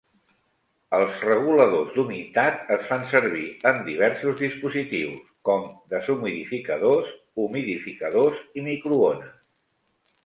Els 0.99 1.17
reguladors 1.25 1.91
d'humitat 1.97 2.71
es 2.77 2.87
fan 2.93 3.05
servir 3.11 3.43
en 3.73 3.77
diversos 3.91 4.41
dispositius, 4.41 5.21
com 5.51 5.69
deshumidificadors, 5.95 7.13
humidificadors 7.45 8.41
i 8.63 8.69
microones. 8.71 9.33